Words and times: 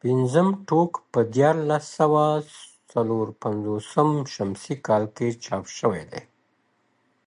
پنځم 0.00 0.48
ټوک 0.66 0.92
په 1.12 1.20
دیارلس 1.34 1.84
سوه 1.98 2.24
څلور 2.92 3.26
پنځوس 3.42 3.84
شمسي 4.36 4.74
کال 4.86 5.04
کې 5.16 5.28
چاپ 5.44 5.64
شوی 5.78 6.04
دی. 6.10 6.22